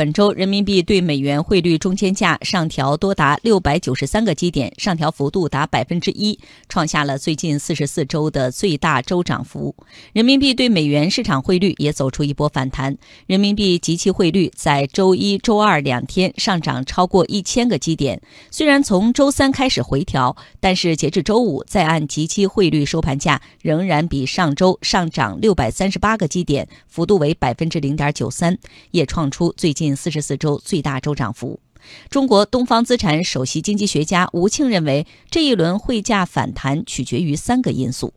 [0.00, 6.38] 本周人民币对美元汇率中间价上调多达六百九十三个基点，上调幅度达百分之一，
[6.70, 9.76] 创下了最近四十四周的最大周涨幅。
[10.14, 18.22] 人民币对美元市场汇率也走出一波反弹，人民币即期汇率在周一周二两天上涨超过一千个基点。
[18.50, 28.56] 虽然从周三开始回调，但是截至周五，在岸即期汇率收盘价仍然比上周上涨六百三十八个基点，幅度为百分之零点九三，
[28.92, 29.89] 也创出最近。
[29.94, 31.60] 四十四周最大周涨幅。
[32.08, 38.12] 中国东方资产首席经济学家吴庆认为，这一轮汇价反弹取决于三个因素。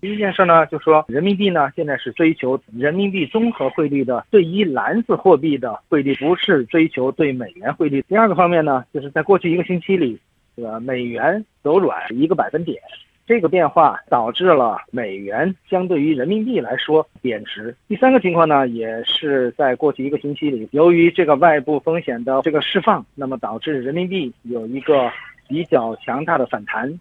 [0.00, 8.02] 第一件事呢，就说人民币呢现在是追求人民币综合汇率的对一篮子货币的汇率，不是追求对美元汇率。
[8.08, 10.18] 第二个方面呢，就是在过去一个星期里，
[10.54, 12.80] 这个美元走软一个百分点。
[13.26, 17.76] 这个变化导致了美元相对于人民币来说贬值。
[17.88, 25.10] 第三个情况呢，也是在过去一个星期里，由于这个外部风险的这个释放，那么导致人民币有一个
[25.48, 27.00] 比较强大的反弹。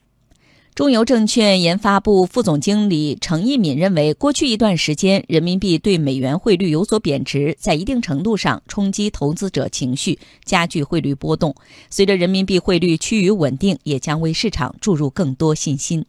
[0.73, 11.55] 中邮证券研发部副总经理程一敏认为，过去一段时间人民币对美元汇率有所贬值，在一定程度上冲击投资者情绪，加剧汇率波动。
[11.89, 16.05] 随着人民币汇率趋于稳定，也将为市场注入更多信心。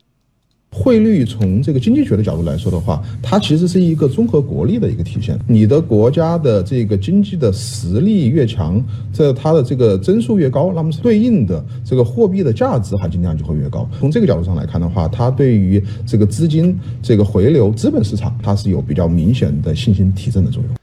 [0.78, 5.38] 汇率从这个经济学的角度来说的话，它其实是一个综合国力的一个体现。
[5.48, 13.88] 你的国家的这个经济的实力越强，这它的这个增速越高，那么对应的这个货币的价值含金量就会越高。
[13.98, 20.76] 从这个角度上来看的话，它对于这个资金这个回流资本市场，它是有比较明显的信心提振的作用。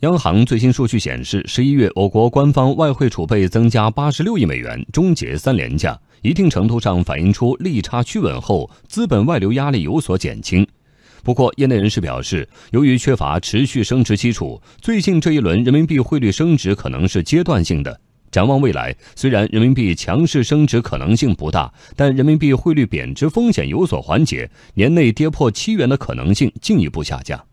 [0.00, 5.96] 央行最新数据显示，十一月我国官方外汇储备增加八十六亿美元，终结三连降。
[6.22, 10.66] 一定程度上反映出利差趋稳后，资本外流压力有所减轻。
[11.24, 18.00] 不过，业内人士表示，由于缺乏持续升值基础，最近这一轮人民币汇率升值可能是阶段性的。
[18.30, 27.44] 展望未来，虽然人民币强势升值可能性不大，但人民币汇率贬值风险有所缓解，年内跌破七元的可能性进一步下降。